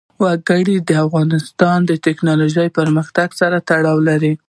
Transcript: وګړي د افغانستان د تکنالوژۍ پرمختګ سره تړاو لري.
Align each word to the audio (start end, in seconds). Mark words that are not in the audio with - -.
وګړي 0.23 0.77
د 0.89 0.91
افغانستان 1.05 1.79
د 1.85 1.91
تکنالوژۍ 2.05 2.67
پرمختګ 2.77 3.29
سره 3.41 3.57
تړاو 3.69 3.97
لري. 4.09 4.33